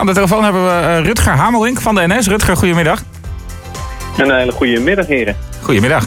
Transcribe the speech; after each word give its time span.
Aan 0.00 0.06
de 0.06 0.12
telefoon 0.12 0.44
hebben 0.44 0.64
we 0.64 0.70
uh, 0.70 1.04
Rutger 1.04 1.32
Hamelink 1.32 1.80
van 1.80 1.94
de 1.94 2.06
NS. 2.06 2.28
Rutger, 2.28 2.56
goedemiddag. 2.56 3.02
Een 4.16 4.34
hele 4.34 4.52
goede 4.52 4.80
middag, 4.80 5.06
heren. 5.06 5.36
Goedemiddag. 5.62 6.06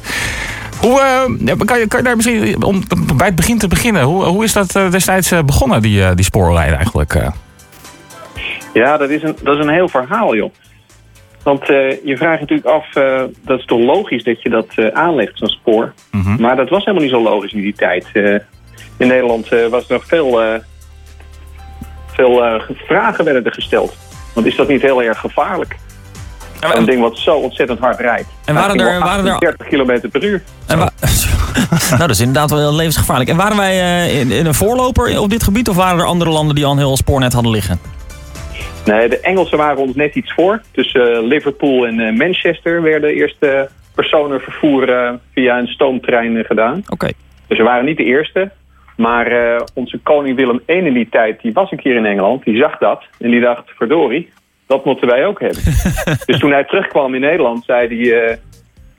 Hoe, 0.79 1.27
uh, 1.39 1.53
kan, 1.65 1.79
je, 1.79 1.87
kan 1.87 1.99
je 1.99 2.05
daar 2.05 2.15
misschien, 2.15 2.63
om 2.63 2.83
bij 3.17 3.27
het 3.27 3.35
begin 3.35 3.57
te 3.57 3.67
beginnen, 3.67 4.03
hoe, 4.03 4.23
hoe 4.23 4.43
is 4.43 4.53
dat 4.53 4.75
uh, 4.75 4.91
destijds 4.91 5.33
begonnen, 5.45 5.81
die, 5.81 6.15
die 6.15 6.25
spoorlijn 6.25 6.73
eigenlijk? 6.73 7.31
Ja, 8.73 8.97
dat 8.97 9.09
is, 9.09 9.23
een, 9.23 9.35
dat 9.43 9.57
is 9.57 9.65
een 9.65 9.73
heel 9.73 9.89
verhaal, 9.89 10.35
joh. 10.35 10.53
Want 11.43 11.67
je 12.03 12.15
vraagt 12.17 12.39
natuurlijk 12.39 12.69
af, 12.69 12.85
dat 13.41 13.59
is 13.59 13.65
toch 13.65 13.79
logisch 13.79 14.23
dat 14.23 14.41
je 14.41 14.49
dat 14.49 14.93
aanlegt, 14.93 15.37
zo'n 15.37 15.47
spoor. 15.47 15.93
Mm 16.11 16.21
-hmm. 16.21 16.41
Maar 16.41 16.55
dat 16.55 16.69
was 16.69 16.85
helemaal 16.85 17.03
niet 17.03 17.13
zo 17.13 17.23
logisch 17.23 17.53
in 17.53 17.61
die 17.61 17.75
tijd. 17.75 18.05
in 18.97 19.07
Nederland 19.07 19.49
was 19.69 19.87
er 19.87 19.93
nog 19.93 20.05
veel 20.05 20.61
veel 22.13 22.45
uh, 22.45 22.61
vragen 22.85 23.25
werden 23.25 23.45
er 23.45 23.53
gesteld. 23.53 23.95
Want 24.33 24.45
is 24.45 24.55
dat 24.55 24.67
niet 24.67 24.81
heel 24.81 25.03
erg 25.03 25.19
gevaarlijk? 25.19 25.75
Een 26.71 26.85
ding 26.85 27.01
wat 27.01 27.17
zo 27.17 27.35
ontzettend 27.35 27.79
hard 27.79 27.99
rijdt. 27.99 28.27
En 28.45 28.53
waren 28.53 28.75
er, 28.75 28.99
waren 28.99 29.25
er 29.25 29.39
30 29.39 29.67
km 29.67 30.09
per 30.09 30.23
uur. 30.23 30.43
En 30.67 30.77
nou, 31.89 31.97
dat 31.97 32.09
is 32.09 32.19
inderdaad 32.19 32.49
wel 32.49 32.59
heel 32.59 32.75
levensgevaarlijk. 32.75 33.29
En 33.29 33.35
waren 33.35 33.57
wij 33.57 34.05
uh, 34.07 34.19
in, 34.19 34.31
in, 34.31 34.45
een 34.45 34.53
voorloper 34.53 35.19
op 35.19 35.29
dit 35.29 35.43
gebied 35.43 35.69
of 35.69 35.75
waren 35.75 35.99
er 35.99 36.05
andere 36.05 36.29
landen 36.29 36.55
die 36.55 36.65
al 36.65 36.71
een 36.71 36.77
heel 36.77 36.97
spoornet 36.97 37.33
hadden 37.33 37.51
liggen? 37.51 37.79
Nee, 38.85 39.09
de 39.09 39.19
Engelsen 39.19 39.57
waren 39.57 39.77
ons 39.77 39.95
net 39.95 40.15
iets 40.15 40.33
voor. 40.33 40.61
Tussen 40.71 41.11
uh, 41.11 41.27
Liverpool 41.27 41.85
en 41.85 41.99
uh, 41.99 42.17
Manchester 42.17 42.81
werden 42.81 43.09
de 43.09 43.15
eerste 43.15 43.69
personenvervoer 43.95 45.19
via 45.33 45.57
een 45.59 45.67
stoomtrein 45.67 46.45
gedaan. 46.45 46.77
Oké. 46.77 46.93
Okay. 46.93 47.13
Dus 47.47 47.57
we 47.57 47.63
waren 47.63 47.85
niet 47.85 47.97
de 47.97 48.03
eerste. 48.03 48.51
Maar 48.95 49.31
uh, 49.31 49.61
onze 49.73 49.99
koning 50.03 50.35
Willem 50.35 50.61
I 50.67 50.73
in 50.73 50.93
die 50.93 51.09
tijd, 51.09 51.41
die 51.41 51.53
was 51.53 51.71
een 51.71 51.79
keer 51.79 51.95
in 51.95 52.05
Engeland. 52.05 52.43
Die 52.43 52.57
zag 52.57 52.77
dat 52.77 53.03
en 53.19 53.31
die 53.31 53.41
dacht, 53.41 53.69
verdorie, 53.75 54.29
dat 54.67 54.85
moeten 54.85 55.07
wij 55.07 55.25
ook 55.25 55.39
hebben. 55.39 55.63
dus 56.25 56.39
toen 56.39 56.51
hij 56.51 56.63
terugkwam 56.63 57.15
in 57.15 57.21
Nederland, 57.21 57.65
zei 57.65 57.87
hij 57.87 58.29
uh, 58.29 58.35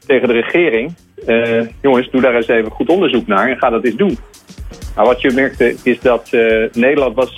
tegen 0.07 0.29
de 0.29 0.35
regering... 0.35 0.95
Uh, 1.27 1.61
jongens, 1.83 2.11
doe 2.11 2.21
daar 2.21 2.35
eens 2.35 2.49
even 2.49 2.71
goed 2.71 2.89
onderzoek 2.89 3.27
naar 3.27 3.49
en 3.49 3.59
ga 3.59 3.71
dat 3.71 3.85
eens 3.85 3.97
doen. 3.97 4.19
Maar 4.97 5.05
wat 5.05 5.21
je 5.21 5.33
merkte 5.33 5.77
is 5.83 6.01
dat 6.01 6.31
Nederland 6.73 7.15
was, 7.15 7.37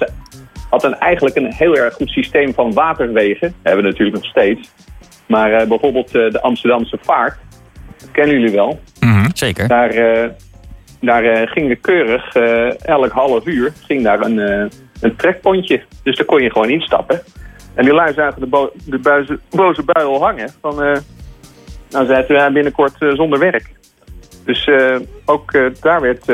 had 0.71 0.85
een, 0.85 0.95
eigenlijk 0.95 1.37
een 1.37 1.53
heel 1.53 1.77
erg 1.77 1.95
goed 1.95 2.09
systeem 2.09 2.55
van 2.55 2.73
waterwegen. 2.73 3.49
Dat 3.49 3.57
hebben 3.63 3.85
we 3.85 3.91
natuurlijk 3.91 4.17
nog 4.17 4.27
steeds. 4.27 4.73
Maar 5.27 5.67
bijvoorbeeld 5.67 6.13
de 6.13 6.43
Amsterdamse 6.43 6.99
vaart, 7.01 7.39
dat 7.99 8.11
kennen 8.11 8.41
jullie 8.41 8.55
wel. 8.55 8.81
Mm 9.01 9.13
-hmm, 9.13 9.31
zeker. 9.35 9.69
Daar 9.69 9.95
daar 11.07 11.25
uh, 11.25 11.47
ging 11.47 11.81
keurig, 11.81 12.35
uh, 12.35 12.87
elk 12.87 13.13
half 13.13 13.47
uur, 13.47 13.73
ging 13.87 14.03
daar 14.03 14.21
een, 14.21 14.39
uh, 14.39 14.67
een 15.01 15.17
trekpontje. 15.17 15.83
Dus 16.03 16.17
daar 16.17 16.27
kon 16.27 16.43
je 16.43 16.51
gewoon 16.51 16.71
instappen. 16.71 17.23
En 17.75 17.85
die 17.85 17.95
lui 17.95 18.13
zagen 18.13 18.41
de, 18.41 18.47
bo 18.47 18.73
de 18.85 18.99
buize, 18.99 19.39
boze 19.51 19.83
bui 19.83 20.07
al 20.07 20.23
hangen. 20.23 20.51
Van, 20.61 20.77
nou 21.91 22.07
zaten 22.07 22.37
we 22.37 22.51
binnenkort 22.53 22.95
zonder 22.99 23.39
werk. 23.39 23.71
Dus 24.45 24.71
ook 25.25 25.53
daar 25.81 26.01
werd 26.01 26.25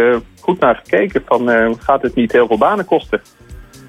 goed 0.40 0.60
naar 0.60 0.80
gekeken 0.84 1.22
van 1.26 1.76
gaat 1.80 2.02
het 2.02 2.14
niet 2.14 2.32
heel 2.32 2.46
veel 2.46 2.58
banen 2.58 2.84
kosten. 2.84 3.20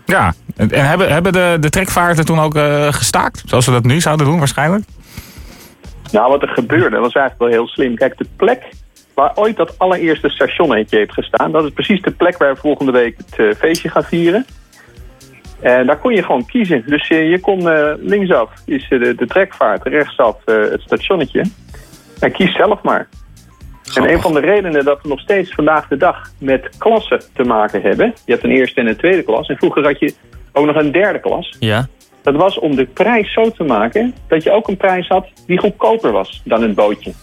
Ja, 0.06 0.34
en 0.56 0.70
hebben, 0.72 1.12
hebben 1.12 1.34
de, 1.34 1.58
de 1.60 1.70
trekvaarten 1.70 2.26
toen 2.26 2.40
ook 2.40 2.58
gestaakt? 2.90 3.44
Zoals 3.46 3.66
ze 3.66 3.72
dat 3.72 3.84
nu 3.84 4.02
zouden 4.02 4.26
doen 4.26 4.40
waarschijnlijk? 4.40 4.84
Nou, 6.12 6.30
wat 6.30 6.42
er 6.42 6.50
gebeurde 6.50 6.98
was 6.98 7.14
eigenlijk 7.14 7.40
wel 7.40 7.60
heel 7.60 7.68
slim. 7.68 7.96
Kijk, 7.96 8.18
de 8.18 8.28
plek 8.36 8.64
waar 9.14 9.32
ooit 9.36 9.58
dat 9.58 9.80
allereerste 9.80 10.30
stationnetje 10.30 10.98
heeft 10.98 11.14
gestaan. 11.14 11.52
Dat 11.52 11.64
is 11.64 11.72
precies 11.72 12.02
de 12.02 12.12
plek 12.12 12.38
waar 12.38 12.54
we 12.54 12.60
volgende 12.60 12.92
week 12.92 13.18
het 13.18 13.40
uh, 13.40 13.54
feestje 13.54 13.90
gaan 13.90 14.04
vieren. 14.04 14.46
En 15.60 15.86
daar 15.86 15.98
kon 15.98 16.14
je 16.14 16.24
gewoon 16.24 16.46
kiezen. 16.46 16.84
Dus 16.86 17.08
je, 17.08 17.16
je 17.16 17.40
kon 17.40 17.60
uh, 17.60 17.94
linksaf 17.98 18.50
is 18.66 18.90
de, 18.90 19.16
de 19.16 19.28
trekvaart, 19.28 19.88
rechtsaf 19.88 20.38
het 20.46 20.82
stationnetje. 20.82 21.44
En 22.20 22.32
kies 22.32 22.56
zelf 22.56 22.82
maar. 22.82 23.08
En 23.96 24.12
een 24.12 24.22
van 24.22 24.34
de 24.34 24.40
redenen 24.40 24.86
dat 24.86 25.02
we 25.02 25.08
nog 25.08 25.20
steeds 25.20 25.54
vandaag 25.54 25.88
de 25.88 25.98
dag 25.98 26.32
met 26.40 26.70
klassen 26.78 27.22
te 27.34 27.44
maken 27.44 27.82
hebben... 27.82 28.14
je 28.26 28.32
hebt 28.32 28.44
een 28.44 28.52
eerste 28.52 28.82
en 28.82 28.88
een 28.88 28.98
tweede 28.98 29.24
klas... 29.24 29.48
en 29.48 29.58
vroeger 29.58 29.84
had 29.84 30.00
je 30.00 30.14
ook 30.52 30.66
nog 30.66 30.76
een 30.76 30.92
derde 30.92 31.20
klas... 31.20 31.56
Ja. 31.60 31.88
dat 32.22 32.36
was 32.36 32.60
om 32.60 32.76
de 32.76 32.86
prijs 32.86 33.34
zo 33.34 33.50
te 33.50 33.64
maken... 33.64 34.14
dat 34.28 34.44
je 34.44 34.52
ook 34.52 34.68
een 34.68 34.78
prijs 34.78 35.08
had 35.08 35.28
die 35.46 35.60
goedkoper 35.60 36.12
was 36.12 36.42
dan 36.46 36.64
een 36.64 36.74
bootje. 36.74 37.14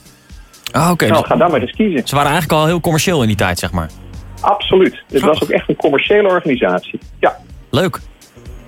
Ah, 0.72 0.90
oké. 0.90 1.06
Nou, 1.06 1.26
ga 1.26 1.36
dan 1.36 1.50
maar 1.50 1.60
eens 1.60 1.72
kiezen. 1.72 2.08
Ze 2.08 2.14
waren 2.14 2.30
eigenlijk 2.30 2.60
al 2.60 2.66
heel 2.66 2.80
commercieel 2.80 3.20
in 3.22 3.26
die 3.26 3.36
tijd, 3.36 3.58
zeg 3.58 3.72
maar. 3.72 3.88
Absoluut. 4.40 5.02
Het 5.12 5.22
was 5.22 5.42
ook 5.42 5.48
echt 5.48 5.68
een 5.68 5.76
commerciële 5.76 6.28
organisatie. 6.28 6.98
Ja. 7.18 7.36
Leuk. 7.70 8.00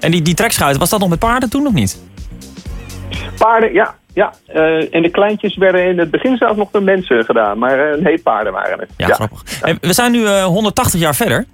En 0.01 0.11
die, 0.11 0.23
die 0.23 0.35
trekschuit, 0.35 0.77
was 0.77 0.91
dat 0.91 1.01
nog 1.01 1.09
met 1.09 1.19
paarden 1.19 1.51
toen 1.51 1.63
nog 1.63 1.73
niet? 1.73 2.03
Paarden, 3.39 3.73
ja. 3.73 3.95
ja. 4.15 4.33
Uh, 4.55 4.95
en 4.95 5.03
de 5.03 5.11
kleintjes 5.11 5.57
werden 5.57 5.85
in 5.85 5.99
het 5.99 6.11
begin 6.11 6.37
zelfs 6.37 6.57
nog 6.57 6.71
door 6.71 6.83
mensen 6.83 7.25
gedaan. 7.25 7.59
Maar 7.59 7.97
uh, 7.97 8.03
nee, 8.03 8.19
paarden 8.19 8.53
waren 8.53 8.79
het. 8.79 8.89
Ja, 8.97 9.07
grappig. 9.07 9.43
En 9.63 9.79
we 9.81 9.93
zijn 9.93 10.13
nu 10.13 10.19
uh, 10.19 10.41
eh, 10.41 10.45
180 10.45 11.01
jaar 11.01 11.15
verder. 11.15 11.45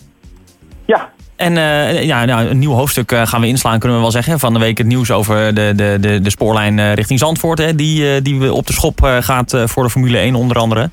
Ja. 0.84 1.10
En 1.38 1.52
uh, 1.52 2.04
ja, 2.04 2.24
nou, 2.24 2.48
een 2.48 2.58
nieuw 2.58 2.72
hoofdstuk 2.72 3.12
uh, 3.12 3.26
gaan 3.26 3.40
we 3.40 3.46
inslaan, 3.46 3.78
kunnen 3.78 3.96
we 3.96 4.02
wel 4.02 4.12
zeggen. 4.12 4.38
Van 4.38 4.52
de 4.52 4.58
week 4.58 4.78
het 4.78 4.86
nieuws 4.86 5.10
over 5.10 5.54
de, 5.54 5.72
de, 5.76 5.96
de, 6.00 6.20
de 6.20 6.30
spoorlijn 6.30 6.78
uh, 6.78 6.94
richting 6.94 7.18
Zandvoort. 7.18 7.58
Hè, 7.58 7.74
die, 7.74 8.22
die 8.22 8.38
we 8.38 8.52
op 8.52 8.66
de 8.66 8.72
schop 8.72 9.00
gaat 9.20 9.62
voor 9.64 9.82
de 9.82 9.90
Formule 9.90 10.18
1 10.18 10.34
onder 10.34 10.56
andere. 10.56 10.90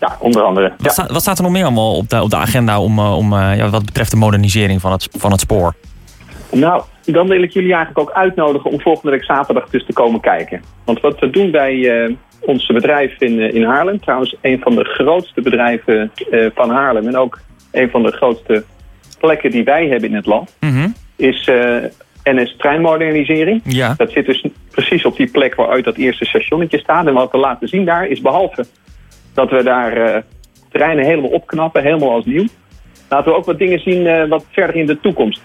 Ja, 0.00 0.16
onder 0.18 0.42
andere. 0.42 0.68
Wat, 0.68 0.84
ja. 0.84 0.90
Sta, 0.90 1.06
wat 1.12 1.20
staat 1.20 1.36
er 1.36 1.42
nog 1.42 1.52
meer 1.52 1.64
allemaal 1.64 1.96
op 1.96 2.08
de, 2.08 2.22
op 2.22 2.30
de 2.30 2.36
agenda 2.36 2.80
om, 2.80 2.98
om, 2.98 3.34
ja, 3.34 3.68
wat 3.68 3.84
betreft 3.84 4.10
de 4.10 4.16
modernisering 4.16 4.80
van 4.80 4.92
het, 4.92 5.08
van 5.16 5.30
het 5.30 5.40
spoor? 5.40 5.74
Nou, 6.50 6.82
dan 7.04 7.28
wil 7.28 7.42
ik 7.42 7.52
jullie 7.52 7.74
eigenlijk 7.74 8.08
ook 8.08 8.14
uitnodigen 8.16 8.70
om 8.70 8.80
volgende 8.80 9.10
week 9.10 9.24
zaterdag 9.24 9.68
dus 9.68 9.86
te 9.86 9.92
komen 9.92 10.20
kijken. 10.20 10.62
Want 10.84 11.00
wat 11.00 11.18
we 11.18 11.30
doen 11.30 11.50
bij 11.50 12.16
ons 12.40 12.66
bedrijf 12.66 13.20
in, 13.20 13.54
in 13.54 13.64
Haarlem, 13.64 14.00
trouwens 14.00 14.36
een 14.40 14.60
van 14.60 14.74
de 14.74 14.84
grootste 14.84 15.40
bedrijven 15.40 16.12
van 16.54 16.70
Haarlem 16.70 17.06
en 17.06 17.16
ook 17.16 17.40
een 17.70 17.90
van 17.90 18.02
de 18.02 18.12
grootste 18.12 18.64
plekken 19.22 19.50
die 19.50 19.64
wij 19.64 19.86
hebben 19.86 20.08
in 20.08 20.14
het 20.14 20.26
land, 20.26 20.56
mm 20.60 20.94
is 21.16 21.46
uh, 21.46 21.76
NS 22.22 22.54
treinmodernisering. 22.56 23.60
Ja. 23.64 23.94
Dat 23.96 24.10
zit 24.10 24.26
dus 24.26 24.46
precies 24.70 25.04
op 25.04 25.16
die 25.16 25.30
plek 25.30 25.54
waaruit 25.54 25.84
dat 25.84 25.96
eerste 25.96 26.24
stationnetje 26.24 26.78
staat. 26.78 27.06
En 27.06 27.14
wat 27.14 27.32
we 27.32 27.38
laten 27.38 27.68
zien 27.68 27.84
daar 27.84 28.06
is 28.06 28.20
behalve 28.20 28.66
dat 29.34 29.50
we 29.50 29.62
daar 29.62 29.96
uh, 29.96 30.16
treinen 30.70 31.04
helemaal 31.04 31.30
opknappen, 31.30 31.82
helemaal 31.82 32.10
als 32.10 32.24
nieuw. 32.24 32.46
Laten 33.08 33.32
we 33.32 33.38
ook 33.38 33.44
wat 33.44 33.58
dingen 33.58 33.80
zien 33.80 34.06
uh, 34.06 34.28
wat 34.28 34.44
verder 34.50 34.76
in 34.76 34.86
de 34.86 35.00
toekomst. 35.00 35.42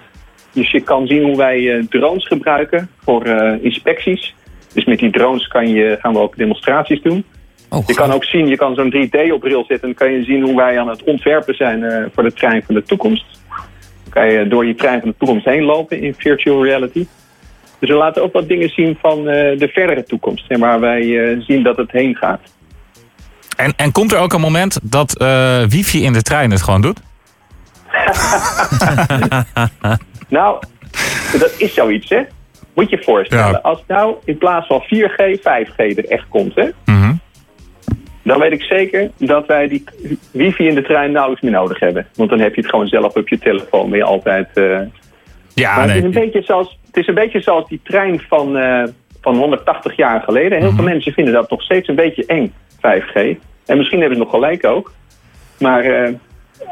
Dus 0.53 0.71
je 0.71 0.81
kan 0.81 1.07
zien 1.07 1.23
hoe 1.23 1.37
wij 1.37 1.85
drones 1.89 2.27
gebruiken 2.27 2.89
voor 3.03 3.27
inspecties. 3.61 4.35
Dus 4.73 4.85
met 4.85 4.99
die 4.99 5.11
drones 5.11 5.47
kan 5.47 5.69
je, 5.69 5.97
gaan 5.99 6.13
we 6.13 6.19
ook 6.19 6.37
demonstraties 6.37 7.01
doen. 7.01 7.25
Oh, 7.69 7.83
je 7.87 7.93
kan 7.93 8.11
ook 8.11 8.23
zien, 8.23 8.47
je 8.47 8.57
kan 8.57 8.75
zo'n 8.75 8.93
3D 8.95 9.31
op 9.31 9.43
rail 9.43 9.65
zetten 9.67 9.89
en 9.89 9.95
kan 9.95 10.11
je 10.11 10.23
zien 10.23 10.43
hoe 10.43 10.55
wij 10.55 10.79
aan 10.79 10.89
het 10.89 11.03
ontwerpen 11.03 11.55
zijn 11.55 12.09
voor 12.13 12.23
de 12.23 12.33
trein 12.33 12.63
van 12.63 12.75
de 12.75 12.83
toekomst 12.83 13.25
kan 14.17 14.31
je 14.31 14.47
door 14.47 14.63
die 14.63 14.75
trein 14.75 14.99
van 14.99 15.09
de 15.09 15.15
toekomst 15.17 15.45
heen 15.45 15.63
lopen 15.63 16.01
in 16.01 16.15
virtual 16.17 16.63
reality. 16.63 17.07
Dus 17.79 17.89
we 17.89 17.95
laten 17.95 18.23
ook 18.23 18.33
wat 18.33 18.47
dingen 18.47 18.69
zien 18.69 18.97
van 19.01 19.19
uh, 19.19 19.25
de 19.59 19.69
verdere 19.73 20.03
toekomst. 20.03 20.45
En 20.47 20.59
waar 20.59 20.79
wij 20.79 21.01
uh, 21.01 21.41
zien 21.41 21.63
dat 21.63 21.77
het 21.77 21.91
heen 21.91 22.15
gaat. 22.15 22.39
En, 23.57 23.73
en 23.75 23.91
komt 23.91 24.11
er 24.11 24.19
ook 24.19 24.33
een 24.33 24.41
moment 24.41 24.79
dat 24.83 25.13
wifi 25.69 26.03
in 26.03 26.13
de 26.13 26.21
trein 26.21 26.51
het 26.51 26.61
gewoon 26.61 26.81
doet? 26.81 26.99
nou, 30.37 30.59
dat 31.39 31.53
is 31.57 31.73
zoiets, 31.73 32.09
hè? 32.09 32.21
Moet 32.73 32.89
je 32.89 32.97
je 32.97 33.03
voorstellen. 33.03 33.51
Ja. 33.51 33.59
Als 33.61 33.83
nou 33.87 34.15
in 34.25 34.37
plaats 34.37 34.67
van 34.67 34.83
4G, 34.83 35.39
5G 35.39 35.75
er 35.75 36.05
echt 36.05 36.25
komt, 36.29 36.55
hè? 36.55 36.69
Mm 36.85 37.01
-hmm 37.01 37.06
dan 38.27 38.39
weet 38.39 38.51
ik 38.51 38.61
zeker 38.61 39.09
dat 39.17 39.45
wij 39.45 39.67
die 39.67 39.83
wifi 40.31 40.67
in 40.67 40.75
de 40.75 40.81
trein 40.81 41.11
nauwelijks 41.11 41.43
meer 41.43 41.53
nodig 41.53 41.79
hebben. 41.79 42.07
Want 42.15 42.29
dan 42.29 42.39
heb 42.39 42.55
je 42.55 42.61
het 42.61 42.69
gewoon 42.69 42.87
zelf 42.87 43.15
op 43.15 43.29
je 43.29 43.37
telefoon 43.39 43.89
weer 43.89 44.03
altijd. 44.03 44.47
Uh... 44.53 44.79
Ja, 45.53 45.75
maar 45.75 45.85
nee. 45.85 45.95
het, 45.95 46.05
is 46.05 46.15
een 46.15 46.23
beetje 46.23 46.41
zoals, 46.41 46.79
het 46.85 46.97
is 46.97 47.07
een 47.07 47.13
beetje 47.13 47.41
zoals 47.41 47.67
die 47.67 47.79
trein 47.83 48.19
van, 48.19 48.57
uh, 48.57 48.83
van 49.21 49.37
180 49.37 49.95
jaar 49.95 50.21
geleden. 50.21 50.59
Heel 50.59 50.69
mm 50.69 50.75
veel 50.75 50.85
mensen 50.85 51.13
vinden 51.13 51.33
dat 51.33 51.49
nog 51.49 51.61
steeds 51.61 51.87
een 51.87 51.95
beetje 51.95 52.25
eng, 52.25 52.53
5G. 52.75 53.37
En 53.65 53.77
misschien 53.77 53.99
hebben 53.99 54.17
ze 54.17 54.23
nog 54.23 54.29
gelijk 54.31 54.65
ook. 54.65 54.93
Maar 55.59 55.85
uh, 55.85 56.13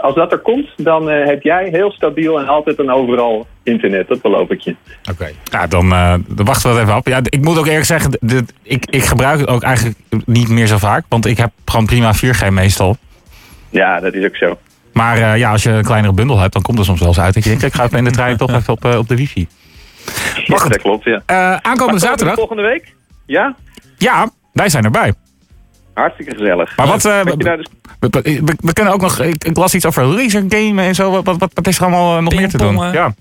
als 0.02 0.16
dat 0.16 0.32
er 0.32 0.38
komt, 0.38 0.68
dan 0.78 1.10
uh, 1.10 1.26
heb 1.26 1.42
jij 1.42 1.68
heel 1.72 1.92
stabiel 1.92 2.40
en 2.40 2.48
altijd 2.48 2.80
en 2.80 2.92
overal 2.92 3.48
internet. 3.64 4.08
Dat 4.08 4.22
beloof 4.22 4.50
ik 4.50 4.60
je. 4.60 4.76
Oké, 5.02 5.12
okay. 5.12 5.36
ja, 5.44 5.68
dan, 5.68 5.86
uh, 5.86 6.14
dan 6.28 6.46
wachten 6.46 6.70
we 6.70 6.76
dat 6.76 6.86
even 6.86 6.98
op. 6.98 7.08
Ja, 7.08 7.20
ik 7.24 7.42
moet 7.42 7.58
ook 7.58 7.68
eerlijk 7.68 7.86
zeggen, 7.86 8.18
dit, 8.20 8.54
ik, 8.64 8.86
ik 8.90 9.04
gebruik 9.04 9.40
het 9.40 9.50
ook 9.50 9.64
eigenlijk 9.64 9.98
niet 10.26 10.50
meer 10.50 10.68
zo 10.68 10.78
vaak. 10.78 11.06
Want 11.10 11.26
ik 11.26 11.38
heb 11.38 11.52
gewoon 11.66 11.86
prima 11.86 12.14
4G 12.16 12.48
meestal. 12.50 12.98
Ja, 13.70 14.00
dat 14.00 14.14
is 14.14 14.26
ook 14.26 14.36
zo. 14.36 14.58
Maar 14.94 15.18
uh, 15.18 15.38
ja, 15.38 15.52
als 15.52 15.64
je 15.64 15.70
een 15.70 15.84
kleinere 15.84 16.14
bundel 16.14 16.40
hebt, 16.40 16.54
dan 16.54 16.62
komt 16.62 16.80
er 16.80 16.86
soms 16.86 17.00
wel 17.00 17.08
eens 17.08 17.20
uit 17.20 17.34
je 17.34 17.42
denkt, 17.42 17.64
ik 17.64 17.74
ga 17.74 17.84
even 17.84 17.98
in 17.98 18.04
de 18.04 18.12
trein 18.12 18.38
toch 18.38 18.54
even 18.54 18.74
op, 18.74 18.86
op 18.86 19.08
de 19.08 19.16
wifi. 19.16 19.48
Maar 20.48 20.60
goed, 20.60 20.72
dat 20.72 20.82
klopt, 20.82 21.04
ja. 21.04 21.62
aankomende 21.62 22.00
zaterdag. 22.00 22.36
volgende 22.36 22.62
week? 22.62 22.96
Ja? 23.26 23.56
Ja, 23.98 24.30
wij 24.54 24.70
zijn 24.70 24.84
erbij. 24.84 25.14
Hartstikke 25.96 26.36
gezellig. 26.36 26.78
Maar 26.78 26.88
wat, 26.88 27.06
uh, 27.06 27.24
dus... 27.24 27.68
we, 28.00 28.10
we, 28.10 28.56
we, 28.58 28.74
kunnen 28.74 28.94
ook 28.94 29.02
nog, 29.02 29.20
ik, 29.20 29.44
ik, 29.44 29.58
las 29.58 29.76
iets 29.76 29.86
over 29.86 30.04
laser 30.04 30.44
gamen 30.48 30.84
en 30.84 30.96
zo. 30.96 31.12
Wat, 31.12 31.38
wat, 31.38 31.52
wat 31.54 31.68
is 31.68 31.78
er 31.78 31.84
allemaal 31.84 32.22
nog 32.22 32.36
meer 32.36 32.50
te 32.50 32.58
doen? 32.58 32.92
Ja. 32.92 33.14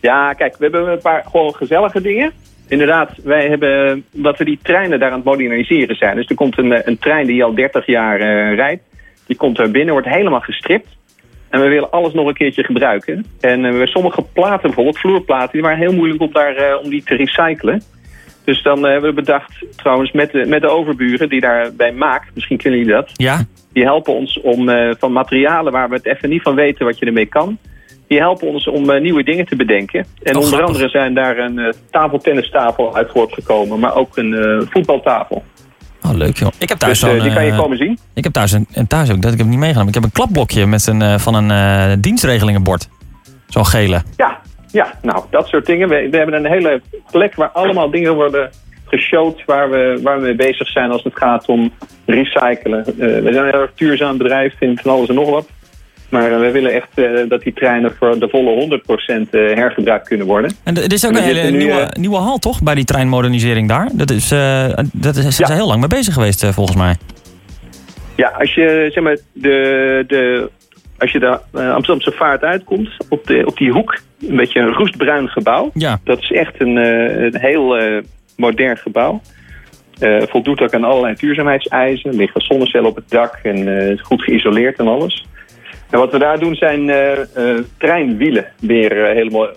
Ja, 0.00 0.32
kijk, 0.32 0.56
we 0.56 0.62
hebben 0.62 0.92
een 0.92 0.98
paar 0.98 1.24
gewoon 1.30 1.54
gezellige 1.54 2.00
dingen. 2.00 2.32
Inderdaad, 2.68 3.10
wij 3.24 3.48
hebben 3.48 4.04
dat 4.10 4.38
we 4.38 4.44
die 4.44 4.58
treinen 4.62 5.00
daar 5.00 5.10
aan 5.10 5.16
het 5.16 5.24
moderniseren 5.24 5.96
zijn. 5.96 6.16
Dus 6.16 6.26
er 6.26 6.34
komt 6.34 6.58
een, 6.58 6.88
een 6.88 6.98
trein 6.98 7.26
die 7.26 7.44
al 7.44 7.54
30 7.54 7.86
jaar 7.86 8.20
uh, 8.20 8.54
rijdt. 8.54 8.82
Die 9.26 9.36
komt 9.36 9.58
er 9.58 9.70
binnen, 9.70 9.92
wordt 9.92 10.08
helemaal 10.08 10.40
gestript. 10.40 10.88
En 11.48 11.60
we 11.60 11.68
willen 11.68 11.90
alles 11.90 12.12
nog 12.12 12.26
een 12.26 12.34
keertje 12.34 12.64
gebruiken. 12.64 13.26
En 13.40 13.64
uh, 13.64 13.86
sommige 13.86 14.22
platen, 14.22 14.62
bijvoorbeeld 14.62 14.98
vloerplaten, 14.98 15.52
die 15.52 15.62
waren 15.62 15.78
heel 15.78 15.92
moeilijk 15.92 16.20
om, 16.20 16.32
daar, 16.32 16.56
uh, 16.56 16.82
om 16.82 16.90
die 16.90 17.02
te 17.02 17.14
recyclen. 17.14 17.82
Dus 18.44 18.62
dan 18.62 18.82
hebben 18.82 19.10
we 19.10 19.14
bedacht, 19.14 19.52
trouwens 19.76 20.12
met 20.12 20.32
de, 20.32 20.44
met 20.46 20.60
de 20.60 20.68
overburen 20.68 21.28
die 21.28 21.40
daarbij 21.40 21.92
maakt, 21.92 22.34
misschien 22.34 22.56
kennen 22.56 22.80
jullie 22.80 22.94
dat. 22.94 23.10
Ja. 23.12 23.44
Die 23.72 23.84
helpen 23.84 24.14
ons 24.14 24.40
om 24.40 24.70
van 24.98 25.12
materialen 25.12 25.72
waar 25.72 25.88
we 25.88 25.94
het 25.94 26.06
even 26.06 26.28
niet 26.28 26.42
van 26.42 26.54
weten 26.54 26.86
wat 26.86 26.98
je 26.98 27.06
ermee 27.06 27.26
kan 27.26 27.58
die 28.06 28.20
helpen 28.20 28.48
ons 28.48 28.68
om 28.68 28.90
uh, 28.90 29.00
nieuwe 29.00 29.22
dingen 29.22 29.46
te 29.46 29.56
bedenken. 29.56 30.06
En 30.22 30.36
Oh, 30.36 30.42
onder 30.42 30.62
andere 30.62 30.88
zijn 30.88 31.14
daar 31.14 31.38
een 31.38 31.58
uh, 31.58 31.68
tafeltennistafel 31.90 32.96
uit 32.96 33.10
voortgekomen, 33.10 33.78
maar 33.78 33.94
ook 33.94 34.16
een 34.16 34.32
uh, 34.32 34.60
voetbaltafel. 34.70 35.44
Oh, 36.02 36.12
leuk 36.12 36.38
joh. 36.38 36.50
Ik 36.58 36.68
heb 36.68 36.78
thuis 36.78 37.00
Dus 37.00 37.10
zo'n, 37.10 37.22
die 37.22 37.32
kan 37.32 37.44
je 37.44 37.50
eh, 37.50 37.58
komen 37.58 37.76
zien. 37.76 37.98
Ik 38.14 38.24
heb 38.24 38.32
thuis, 38.32 38.52
een, 38.52 38.66
en 38.72 38.86
thuis 38.86 39.10
ook, 39.10 39.22
dat 39.22 39.32
ik 39.32 39.38
heb 39.38 39.46
niet 39.46 39.58
meegenomen. 39.58 39.88
Ik 39.88 39.94
heb 39.94 40.04
een 40.04 40.12
klapblokje 40.12 40.66
met 40.66 40.86
een, 40.86 41.02
eh, 41.02 41.18
van 41.18 41.34
een 41.34 41.50
eh, 41.50 41.96
dienstregelingenbord. 42.00 42.88
Zo'n 43.46 43.66
gele. 43.66 44.02
Ja, 44.16 44.40
ja, 44.72 44.92
nou, 45.02 45.24
dat 45.30 45.46
soort 45.48 45.66
dingen. 45.66 45.88
We, 45.88 46.08
we 46.10 46.16
hebben 46.16 46.34
een 46.44 46.50
hele 46.52 46.80
plek 47.10 47.34
waar 47.34 47.48
allemaal 47.50 47.90
dingen 47.90 48.14
worden 48.14 48.50
geshowd 48.86 49.44
waar 49.44 49.70
we, 49.70 50.00
waar 50.02 50.16
we 50.16 50.22
mee 50.22 50.34
bezig 50.34 50.68
zijn 50.68 50.90
als 50.90 51.02
het 51.02 51.16
gaat 51.16 51.46
om 51.46 51.72
recyclen. 52.06 52.84
Uh, 52.86 52.94
we 52.96 53.32
zijn 53.32 53.36
een 53.36 53.50
heel 53.50 53.60
erg 53.60 53.74
duurzaam 53.74 54.18
bedrijf, 54.18 54.54
vindt 54.58 54.80
van 54.80 54.92
alles 54.92 55.08
en 55.08 55.14
nog 55.14 55.30
wat. 55.30 55.48
Maar 56.08 56.30
uh, 56.32 56.38
we 56.38 56.50
willen 56.50 56.72
echt 56.72 56.88
uh, 56.94 57.28
dat 57.28 57.42
die 57.42 57.52
treinen 57.52 57.94
voor 57.98 58.18
de 58.18 58.28
volle 58.28 58.80
100% 59.16 59.28
uh, 59.30 59.54
hergebruikt 59.54 60.08
kunnen 60.08 60.26
worden. 60.26 60.50
En 60.64 60.76
er 60.76 60.92
is 60.92 61.06
ook 61.06 61.12
een 61.16 61.22
hele 61.22 61.50
nu, 61.50 61.56
nieuwe, 61.56 61.80
eh, 61.80 61.88
nieuwe 62.00 62.16
hal, 62.16 62.38
toch? 62.38 62.62
Bij 62.62 62.74
die 62.74 62.84
treinmodernisering 62.84 63.68
daar. 63.68 63.88
Dat 63.92 64.10
is, 64.10 64.30
eh 64.30 64.68
dat 64.92 65.16
is, 65.16 65.22
zijn 65.22 65.32
ze 65.32 65.42
Ja. 65.46 65.52
heel 65.52 65.66
lang 65.66 65.80
mee 65.80 65.88
bezig 65.88 66.14
geweest, 66.14 66.42
eh, 66.42 66.50
volgens 66.50 66.76
mij. 66.76 66.96
Ja, 68.16 68.28
als 68.28 68.54
je 68.54 68.90
zeg 68.92 69.02
maar 69.02 69.18
de, 69.32 70.04
de 70.06 70.50
als 71.02 71.12
je 71.12 71.18
de 71.18 71.38
uh, 71.54 71.74
Amsterdamse 71.74 72.12
vaart 72.12 72.42
uitkomt 72.42 72.90
op, 73.08 73.26
de, 73.26 73.42
op 73.46 73.56
die 73.56 73.72
hoek, 73.72 73.98
een 74.28 74.36
beetje 74.36 74.60
een 74.60 74.72
roestbruin 74.72 75.28
gebouw. 75.28 75.70
Ja. 75.74 76.00
Dat 76.04 76.18
is 76.18 76.32
echt 76.32 76.60
een, 76.60 76.76
uh, 76.76 77.22
een 77.22 77.38
heel 77.38 77.82
uh, 77.82 78.02
modern 78.36 78.76
gebouw. 78.76 79.20
Voldoet 80.28 80.60
ook 80.60 80.74
aan 80.74 80.84
allerlei 80.84 81.14
duurzaamheidseisen. 81.14 82.10
Er 82.10 82.16
liggen 82.16 82.40
zonnecellen 82.40 82.88
op 82.88 82.96
het 82.96 83.10
dak 83.10 83.38
en 83.42 83.98
goed 84.02 84.22
geïsoleerd 84.22 84.78
en 84.78 84.88
alles. 84.88 85.26
En 85.90 85.98
wat 85.98 86.12
we 86.12 86.18
daar 86.18 86.38
doen 86.38 86.54
zijn 86.54 86.90
treinwielen 87.78 88.46
weer 88.60 89.06
helemaal, 89.06 89.48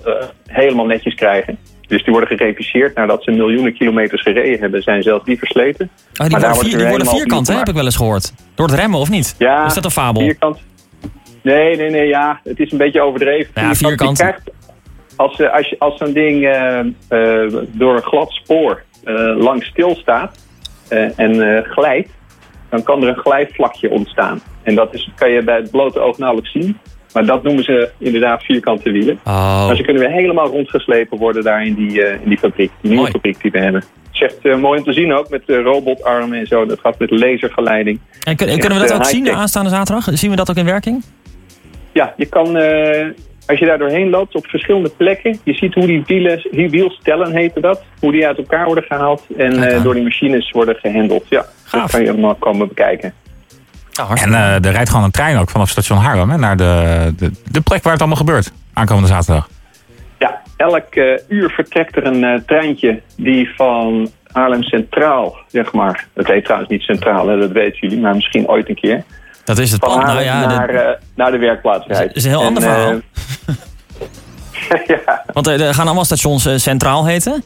helemaal 0.47 0.85
netjes 0.85 1.15
krijgen. 1.15 1.57
Dus 1.87 2.03
die 2.03 2.13
worden 2.13 2.37
gereviseerd 2.37 2.95
nadat 2.95 3.23
ze 3.23 3.31
miljoenen 3.31 3.73
kilometers 3.73 4.21
gereden 4.21 4.59
hebben. 4.59 4.81
Zijn 4.81 5.03
zelfs 5.03 5.25
die 5.25 5.37
versleten. 5.37 5.89
Ah, 6.13 6.21
die 6.21 6.29
Maar 6.29 6.39
daar 6.39 6.53
worden, 6.53 6.69
vier, 6.69 6.79
die 6.79 6.89
worden 6.89 7.07
vierkant, 7.07 7.47
hè, 7.47 7.55
heb 7.55 7.67
ik 7.67 7.75
wel 7.75 7.85
eens 7.85 7.95
gehoord. 7.95 8.33
Door 8.55 8.67
het 8.67 8.75
remmen, 8.75 8.99
of 8.99 9.09
niet? 9.09 9.35
Ja, 9.37 9.65
Is 9.65 9.73
dat 9.73 9.85
een 9.85 9.91
fabel? 9.91 10.21
Vierkant. 10.21 10.59
Nee, 11.45 11.75
nee, 11.75 11.89
nee, 11.89 12.07
ja. 12.07 12.39
Het 12.43 12.59
is 12.59 12.71
een 12.71 12.77
beetje 12.77 13.01
overdreven. 13.01 13.51
Ja, 13.55 13.73
vierkant. 13.75 14.17
Je 14.17 14.23
krijgt, 14.23 14.51
als, 15.15 15.39
uh, 15.39 15.53
als, 15.53 15.69
je, 15.69 15.75
als 15.79 15.97
zo'n 15.97 16.13
ding 16.13 16.43
uh, 16.43 16.79
uh, 17.09 17.53
door 17.71 17.95
een 17.95 18.03
glad 18.03 18.31
spoor 18.31 18.83
lang 19.37 19.63
stilstaat 19.63 20.37
en 21.15 21.63
glijdt, 21.67 22.09
dan 22.69 22.83
kan 22.83 23.01
er 23.01 23.07
een 23.07 23.15
glijvlakje 23.17 23.89
ontstaan. 23.89 24.41
En 24.63 24.75
dat 24.75 24.93
is, 24.93 25.11
kan 25.15 25.29
je 25.31 25.43
bij 25.43 25.55
het 25.55 25.71
blote 25.71 25.99
oog 25.99 26.17
nauwelijks 26.17 26.51
zien. 26.51 26.77
Maar 27.13 27.25
dat 27.25 27.43
noemen 27.43 27.63
ze 27.63 27.89
inderdaad 27.97 28.43
vierkante 28.43 28.91
wielen. 28.91 29.19
Oh. 29.25 29.65
Maar 29.67 29.75
ze 29.75 29.83
kunnen 29.83 30.01
weer 30.01 30.11
helemaal 30.11 30.47
rondgeslepen 30.47 31.17
worden 31.17 31.43
daar 31.43 31.65
in 31.65 31.73
die, 31.73 32.01
in 32.01 32.29
die 32.29 32.37
fabriek. 32.37 32.71
Die 32.81 32.89
nieuwe 32.91 32.97
Mooi. 32.97 33.11
fabriek 33.11 33.41
die 33.41 33.51
we 33.51 33.59
hebben. 33.59 33.81
Het 33.81 34.13
is 34.13 34.21
echt 34.21 34.57
mooi 34.59 34.79
om 34.79 34.85
te 34.85 34.93
zien 34.93 35.13
ook 35.13 35.29
met 35.29 35.41
de 35.45 35.61
robotarmen 35.61 36.39
en 36.39 36.47
zo. 36.47 36.65
Dat 36.65 36.79
gaat 36.79 36.99
met 36.99 37.11
lasergeleiding. 37.11 37.99
En, 38.23 38.35
kun- 38.35 38.47
en 38.47 38.59
kunnen 38.59 38.79
we 38.79 38.87
dat 38.87 38.95
ook 38.95 39.01
eh, 39.01 39.07
zien 39.07 39.23
de 39.23 39.33
aanstaande 39.33 39.69
zaterdag? 39.69 40.07
Zien 40.11 40.29
we 40.29 40.35
dat 40.35 40.49
ook 40.49 40.55
in 40.55 40.65
werking? 40.65 41.03
Ja, 41.95 42.13
je 42.17 42.25
kan, 42.25 42.57
uh, 42.57 43.07
als 43.45 43.59
je 43.59 43.65
daar 43.65 43.77
doorheen 43.77 44.09
loopt 44.09 44.35
op 44.35 44.47
verschillende 44.47 44.89
plekken, 44.89 45.39
je 45.43 45.53
ziet 45.53 45.73
hoe 45.73 45.87
die 45.87 46.03
wielen, 46.05 46.47
die 46.51 46.69
wielstellen 46.69 47.31
heten 47.31 47.61
dat, 47.61 47.83
hoe 47.99 48.11
die 48.11 48.27
uit 48.27 48.37
elkaar 48.37 48.65
worden 48.65 48.83
gehaald 48.83 49.25
en 49.37 49.53
uh, 49.53 49.75
aan. 49.75 49.83
door 49.83 49.93
die 49.93 50.03
machines 50.03 50.51
worden 50.51 50.75
gehandeld. 50.75 51.25
Ja, 51.29 51.45
Gaaf. 51.63 51.81
dat 51.81 51.91
kan 51.91 52.01
je 52.01 52.09
allemaal 52.09 52.35
komen 52.35 52.67
bekijken. 52.67 53.13
Ja, 53.91 54.07
En 54.09 54.33
eh, 54.33 54.65
er 54.65 54.71
rijdt 54.71 54.89
gewoon 54.89 55.03
een 55.03 55.11
trein 55.11 55.37
ook 55.37 55.49
vanaf 55.49 55.69
station 55.69 55.97
Haarlem 55.97 56.29
hè, 56.29 56.37
naar 56.37 56.57
de, 56.57 57.13
de, 57.17 57.31
de 57.51 57.61
plek 57.61 57.83
waar 57.83 57.91
het 57.91 58.01
allemaal 58.01 58.19
gebeurt. 58.19 58.51
Aankomende 58.73 59.09
zaterdag. 59.09 59.49
Ja, 60.19 60.41
elk 60.57 60.95
uh, 60.95 61.17
uur 61.27 61.49
vertrekt 61.49 61.95
er 61.95 62.05
een 62.05 62.23
uh, 62.23 62.39
treintje 62.45 63.01
die 63.17 63.53
van 63.55 64.09
Haarlem 64.31 64.63
Centraal, 64.63 65.37
zeg 65.47 65.73
maar. 65.73 66.07
Het 66.13 66.27
heet 66.27 66.43
trouwens 66.43 66.71
niet 66.71 66.81
Centraal, 66.81 67.27
hè, 67.27 67.37
dat 67.39 67.51
weten 67.51 67.77
jullie, 67.79 67.99
maar 67.99 68.15
misschien 68.15 68.47
ooit 68.47 68.69
een 68.69 68.75
keer. 68.75 69.03
Dat 69.45 69.57
is 69.57 69.71
het 69.71 69.79
plan. 69.79 69.99
Nou 69.99 70.21
ja, 70.21 70.45
naar, 70.45 70.67
de- 70.67 70.73
uh, 70.73 71.05
naar 71.15 71.31
de 71.31 71.37
werkplaats 71.37 71.85
rijdt. 71.87 72.15
is 72.15 72.23
een 72.23 72.29
heel 72.29 72.39
En, 72.41 72.47
ander 72.47 72.61
verhaal. 72.63 72.91
eh, 72.91 74.87
ja, 75.05 75.23
want 75.33 75.47
eh, 75.47 75.67
er 75.67 75.73
gaan 75.73 75.85
allemaal 75.85 76.05
stations 76.05 76.45
eh, 76.45 76.57
centraal 76.57 77.05
heten. 77.05 77.43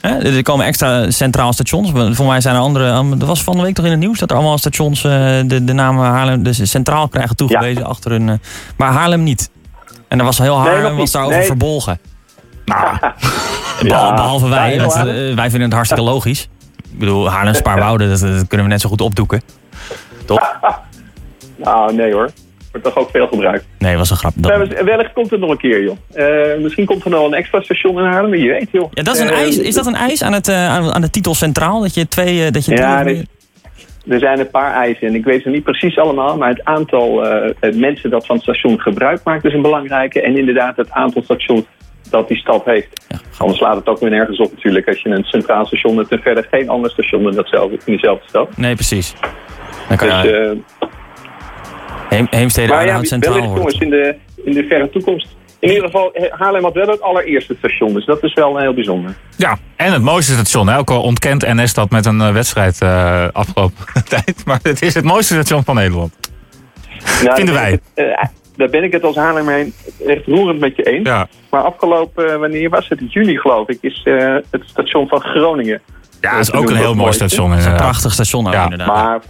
Hè? 0.00 0.18
Er 0.36 0.42
komen 0.42 0.66
extra 0.66 1.10
centraal 1.10 1.52
stations. 1.52 1.90
Voor 2.16 2.26
mij 2.26 2.40
zijn 2.40 2.54
er 2.54 2.60
andere. 2.60 2.84
Er 3.20 3.26
was 3.26 3.42
van 3.42 3.56
de 3.56 3.62
week 3.62 3.74
toch 3.74 3.84
in 3.84 3.90
het 3.90 4.00
nieuws 4.00 4.18
dat 4.18 4.30
er 4.30 4.36
allemaal 4.36 4.58
stations 4.58 5.04
eh, 5.04 5.10
de, 5.46 5.64
de 5.64 5.72
naam 5.72 5.98
Haarlem 5.98 6.42
dus 6.42 6.70
centraal 6.70 7.08
krijgen 7.08 7.36
toegewezen 7.36 7.84
achter 7.84 8.10
hun. 8.10 8.28
eh, 8.28 8.34
maar 8.76 8.92
Haarlem 8.92 9.22
niet. 9.22 9.50
En 10.08 10.18
er 10.18 10.24
was 10.24 10.38
heel 10.38 10.58
Haarlem 10.58 10.96
was 10.96 11.10
daarover 11.10 11.38
Nee. 11.38 11.46
verbolgen. 11.46 11.98
Nou, 12.64 12.96
Behal- 13.82 14.14
behalve 14.14 14.48
wij. 14.48 14.74
Ja, 14.74 14.80
want, 14.80 14.94
heel 14.94 15.06
eh, 15.06 15.34
wij 15.34 15.50
vinden 15.50 15.62
het 15.62 15.72
hartstikke 15.72 16.04
logisch. 16.04 16.48
Ik 16.92 16.98
bedoel, 16.98 17.30
Haarlem 17.30 17.54
Spaarwouden, 17.64 18.08
dat, 18.08 18.20
dat 18.20 18.46
kunnen 18.46 18.66
we 18.66 18.72
net 18.72 18.80
zo 18.80 18.88
goed 18.88 19.00
opdoeken. 19.00 19.42
Toch? 20.26 20.54
Nou 21.58 21.94
nee 21.94 22.12
hoor, 22.12 22.30
wordt 22.72 22.86
toch 22.86 22.96
ook 22.96 23.10
veel 23.10 23.26
gebruikt. 23.26 23.66
Nee, 23.78 23.96
was 23.96 24.10
een 24.10 24.16
grap. 24.16 24.32
Dat- 24.36 24.68
wellicht 24.82 25.12
komt 25.12 25.30
het 25.30 25.40
nog 25.40 25.50
een 25.50 25.58
keer, 25.58 25.82
joh. 25.82 25.96
Eh, 26.12 26.58
misschien 26.62 26.84
komt 26.86 27.04
er 27.04 27.10
nog 27.10 27.26
een 27.26 27.34
extra 27.34 27.60
station 27.62 27.98
in 27.98 28.04
Haarlem, 28.04 28.30
wie 28.30 28.48
weet, 28.50 28.68
joh. 28.72 28.88
Ja, 28.92 29.02
dat 29.02 29.14
is, 29.14 29.20
een 29.20 29.30
Eh, 29.30 29.38
eis, 29.38 29.58
is 29.58 29.74
dat 29.74 29.86
een 29.86 29.94
eis 29.94 30.22
aan, 30.22 30.32
het, 30.32 30.48
eh, 30.48 30.68
aan, 30.68 30.92
aan 30.92 31.00
de 31.00 31.10
titel 31.10 31.34
centraal? 31.34 31.80
Dat 31.80 31.94
je 31.94 32.08
twee... 32.08 32.50
dat 32.50 32.64
je 32.64 32.76
Ja, 32.76 33.02
drie- 33.02 33.14
dit- 33.16 33.36
Er 34.08 34.18
zijn 34.18 34.38
een 34.40 34.50
paar 34.50 34.74
eisen 34.74 35.06
en 35.08 35.14
ik 35.14 35.24
weet 35.24 35.42
ze 35.42 35.48
niet 35.48 35.62
precies 35.62 35.98
allemaal, 35.98 36.36
maar 36.36 36.48
het 36.48 36.64
aantal 36.64 37.26
mensen 37.74 38.10
dat 38.10 38.26
van 38.26 38.34
het 38.34 38.44
station 38.44 38.80
gebruik 38.80 39.20
maakt 39.24 39.44
is 39.44 39.52
een 39.52 39.62
belangrijke. 39.62 40.20
En 40.22 40.36
inderdaad 40.38 40.76
het 40.76 40.90
aantal 40.90 41.22
stations 41.22 41.64
dat 42.10 42.28
die 42.28 42.36
stad 42.36 42.64
heeft. 42.64 43.04
Ja, 43.08 43.18
Anders 43.38 43.58
slaat 43.58 43.76
het 43.76 43.86
ook 43.86 43.98
weer 44.00 44.10
nergens 44.10 44.38
op 44.38 44.50
natuurlijk. 44.54 44.88
Als 44.88 45.00
je 45.02 45.08
een 45.08 45.24
centraal 45.24 45.66
station 45.66 45.96
hebt 45.96 46.10
en 46.10 46.18
verder 46.20 46.46
geen 46.50 46.68
ander 46.68 46.90
station 46.90 47.22
in, 47.28 47.32
datzelfde, 47.34 47.78
in 47.84 47.92
dezelfde 47.92 48.28
stad. 48.28 48.56
Nee, 48.56 48.74
precies. 48.74 49.14
Dan 49.88 49.96
kan 49.96 50.08
Dus, 50.08 50.22
je 50.22 50.58
Heem, 52.08 52.26
Heemstede 52.30 52.68
maar 52.72 52.86
ja, 52.86 53.04
centraal 53.04 53.34
wellicht 53.34 53.54
jongens 53.54 53.78
in 53.78 53.90
de, 53.90 54.14
in 54.44 54.52
de 54.52 54.64
verre 54.64 54.90
toekomst. 54.90 55.36
In 55.58 55.68
ieder 55.68 55.84
geval, 55.84 56.12
eh, 56.12 56.32
Haarlem 56.38 56.62
had 56.62 56.74
wel 56.74 56.86
het 56.86 57.00
allereerste 57.00 57.54
station, 57.58 57.94
dus 57.94 58.04
dat 58.04 58.22
is 58.22 58.34
wel 58.34 58.58
heel 58.58 58.74
bijzonder. 58.74 59.14
ja, 59.36 59.58
en 59.76 59.92
het 59.92 60.02
mooiste 60.02 60.32
station. 60.32 60.68
Hè? 60.68 60.78
Ook 60.78 60.90
al 60.90 61.02
ontkent 61.02 61.42
NS 61.46 61.74
dat 61.74 61.90
met 61.90 62.06
een 62.06 62.20
eh, 62.20 62.32
wedstrijd 62.32 62.80
eh, 62.80 63.28
afgelopen 63.32 63.84
tijd. 64.08 64.42
Maar 64.44 64.58
het 64.62 64.82
is 64.82 64.94
het 64.94 65.04
mooiste 65.04 65.34
station 65.34 65.64
van 65.64 65.74
Nederland. 65.74 66.14
Nou, 67.22 67.34
Vinden 67.36 67.54
daar 67.54 67.64
ben 67.64 67.72
ik 67.72 67.80
het, 67.94 68.06
eh, 68.06 68.24
daar 68.56 68.68
ben 68.68 68.82
ik 68.84 68.92
het 68.92 69.02
als 69.04 69.16
Haarlemmer 69.16 69.66
echt 70.06 70.26
roerend 70.26 70.60
met 70.60 70.76
je 70.76 70.82
eens. 70.82 71.06
Ja, 71.08 71.28
Maar 71.50 71.62
afgelopen, 71.62 72.32
eh, 72.32 72.36
wanneer 72.38 72.68
was 72.68 72.88
het? 72.88 73.00
In 73.00 73.06
juli 73.06 73.38
geloof 73.38 73.68
ik, 73.68 73.78
is 73.80 74.00
eh, 74.04 74.34
het 74.50 74.62
station 74.64 75.08
van 75.08 75.20
Groningen. 75.20 75.80
ja 76.20 76.30
dat 76.30 76.40
is 76.40 76.52
ook 76.52 76.70
een 76.70 76.76
heel 76.76 76.94
mooi 76.94 77.12
station. 77.12 77.52
Een 77.52 77.74
prachtig 77.74 78.12
station 78.12 78.46
ook 78.46 78.52
Ja, 78.52 78.62
inderdaad. 78.62 78.86
Maar 78.88 79.20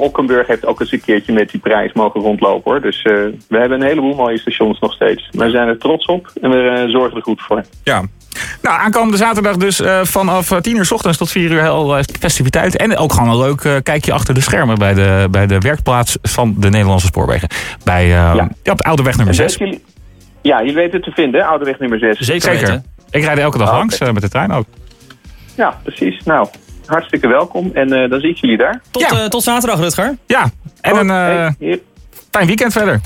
Valkenburg 0.00 0.46
heeft 0.46 0.66
ook 0.66 0.80
eens 0.80 0.92
een 0.92 1.00
keertje 1.04 1.32
met 1.32 1.50
die 1.50 1.60
prijs 1.60 1.92
mogen 1.92 2.20
rondlopen 2.20 2.70
hoor. 2.72 2.80
Dus 2.80 3.02
eh, 3.02 3.12
we 3.48 3.58
hebben 3.58 3.80
een 3.80 3.86
heleboel 3.86 4.14
mooie 4.14 4.38
stations 4.38 4.78
nog 4.78 4.92
steeds. 4.92 5.28
Wij 5.30 5.50
zijn 5.50 5.68
er 5.68 5.78
trots 5.78 6.06
op 6.06 6.30
en 6.40 6.50
we 6.50 6.68
eh, 6.68 6.88
zorgen 6.90 7.16
er 7.16 7.22
goed 7.22 7.42
voor. 7.42 7.62
Ja. 7.84 8.02
Nou, 8.62 8.80
aankomende 8.80 9.16
zaterdag 9.16 9.56
dus 9.56 9.80
eh, 9.80 10.00
vanaf 10.02 10.50
eh, 10.50 10.58
10 10.58 10.76
uur 10.76 10.84
s 10.84 10.90
ochtends 10.92 11.18
tot 11.18 11.30
4 11.30 11.50
uur 11.50 11.62
heel 11.62 12.02
festiviteit. 12.20 12.76
En 12.76 12.96
ook 12.96 13.12
gewoon 13.12 13.28
een 13.28 13.38
leuk 13.38 13.60
eh, 13.60 13.74
kijkje 13.82 14.12
achter 14.12 14.34
de 14.34 14.40
schermen 14.40 14.78
bij 14.78 14.94
de, 14.94 15.28
bij 15.30 15.46
de 15.46 15.58
werkplaats 15.58 16.18
van 16.22 16.54
de 16.58 16.70
Nederlandse 16.70 17.06
spoorwegen. 17.06 17.48
Bij 17.84 18.06
ja. 18.06 18.34
Ja. 18.34 18.70
op 18.72 18.76
de 18.76 18.84
Oude 18.84 19.02
Weg 19.02 19.16
nummer 19.16 19.34
En 19.40 19.50
6. 19.50 19.56
weten 19.56 19.66
jullie- 19.66 19.84
ja, 20.42 20.58
jullie 20.60 20.74
weten 20.74 20.92
het 20.94 21.02
te 21.02 21.10
vinden, 21.10 21.40
hè? 21.40 21.46
Oudeweg 21.46 21.78
nummer 21.78 21.98
6. 21.98 22.18
Zeker, 22.18 22.42
Zeker. 22.56 22.82
Ik 23.10 23.24
rijd 23.24 23.36
er 23.38 23.42
elke 23.44 23.58
dag 23.58 23.68
Ah, 23.70 23.76
langs 23.76 23.98
met 24.00 24.20
de 24.20 24.28
trein 24.28 24.52
ook. 24.52 24.64
Ja, 25.56 25.80
precies. 25.82 26.20
Nou, 26.24 26.48
hartstikke 26.86 27.28
welkom 27.28 27.70
en 27.74 27.92
eh, 27.92 28.10
dan 28.10 28.20
zie 28.20 28.30
ik 28.30 28.36
jullie 28.36 28.56
daar. 28.56 28.80
Tot, 28.90 29.02
Ja. 29.02 29.08
eh, 29.22 29.24
tot 29.28 29.42
zaterdag, 29.42 29.78
Rutger. 29.78 30.16
Ja, 30.26 30.50
en 30.80 30.92
Oh, 30.92 30.98
een 30.98 31.10
eh, 31.10 31.48
hey, 31.58 31.82
fijn 32.30 32.46
weekend 32.46 32.72
verder. 32.72 33.00